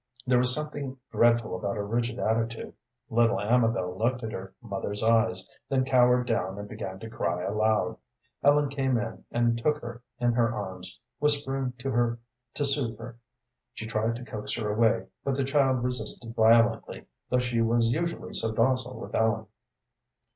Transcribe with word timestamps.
There 0.25 0.39
was 0.39 0.55
something 0.55 0.97
dreadful 1.11 1.55
about 1.55 1.75
her 1.75 1.85
rigid 1.85 2.17
attitude. 2.17 2.73
Little 3.11 3.39
Amabel 3.39 3.95
looked 3.99 4.23
at 4.23 4.31
her 4.31 4.55
mother's 4.59 5.03
eyes, 5.03 5.47
then 5.69 5.85
cowered 5.85 6.25
down 6.25 6.57
and 6.57 6.67
began 6.67 6.97
to 7.01 7.07
cry 7.07 7.43
aloud. 7.43 7.97
Ellen 8.43 8.69
came 8.69 8.97
in 8.97 9.25
and 9.29 9.59
took 9.59 9.77
her 9.77 10.01
in 10.19 10.33
her 10.33 10.55
arms, 10.55 10.99
whispering 11.19 11.73
to 11.77 11.91
her 11.91 12.17
to 12.55 12.65
soothe 12.65 12.97
her. 12.97 13.19
She 13.75 13.85
tried 13.85 14.15
to 14.15 14.25
coax 14.25 14.55
her 14.55 14.73
away, 14.73 15.05
but 15.23 15.35
the 15.35 15.43
child 15.43 15.83
resisted 15.83 16.33
violently, 16.33 17.05
though 17.29 17.37
she 17.37 17.61
was 17.61 17.89
usually 17.91 18.33
so 18.33 18.51
docile 18.51 18.99
with 18.99 19.13
Ellen. 19.13 19.45